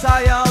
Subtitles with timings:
[0.00, 0.47] 加油